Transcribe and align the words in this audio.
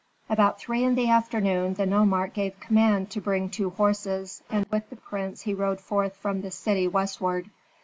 About 0.31 0.59
three 0.59 0.83
in 0.83 0.95
the 0.95 1.11
afternoon, 1.11 1.75
the 1.75 1.85
nomarch 1.85 2.33
gave 2.33 2.59
command 2.59 3.11
to 3.11 3.21
bring 3.21 3.49
two 3.51 3.69
horses, 3.69 4.41
and 4.49 4.65
with 4.71 4.89
the 4.89 4.95
prince 4.95 5.41
he 5.41 5.53
rode 5.53 5.79
forth 5.79 6.15
from 6.15 6.41
the 6.41 6.49
city 6.49 6.87
westward. 6.87 7.51